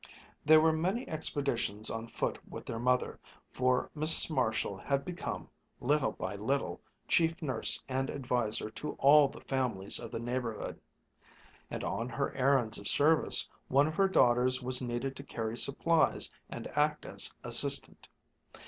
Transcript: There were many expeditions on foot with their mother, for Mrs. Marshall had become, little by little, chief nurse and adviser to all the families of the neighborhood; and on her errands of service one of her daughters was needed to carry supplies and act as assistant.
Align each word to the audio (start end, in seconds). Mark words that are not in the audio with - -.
There 0.43 0.59
were 0.59 0.73
many 0.73 1.07
expeditions 1.07 1.91
on 1.91 2.07
foot 2.07 2.39
with 2.49 2.65
their 2.65 2.79
mother, 2.79 3.19
for 3.51 3.91
Mrs. 3.95 4.31
Marshall 4.31 4.75
had 4.77 5.05
become, 5.05 5.47
little 5.79 6.13
by 6.13 6.35
little, 6.37 6.81
chief 7.07 7.39
nurse 7.39 7.79
and 7.87 8.09
adviser 8.09 8.71
to 8.71 8.93
all 8.93 9.27
the 9.27 9.41
families 9.41 9.99
of 9.99 10.09
the 10.09 10.19
neighborhood; 10.19 10.81
and 11.69 11.83
on 11.83 12.09
her 12.09 12.33
errands 12.35 12.79
of 12.79 12.87
service 12.87 13.47
one 13.67 13.85
of 13.85 13.93
her 13.93 14.07
daughters 14.07 14.59
was 14.63 14.81
needed 14.81 15.15
to 15.17 15.23
carry 15.23 15.55
supplies 15.55 16.31
and 16.49 16.65
act 16.75 17.05
as 17.05 17.31
assistant. 17.43 18.07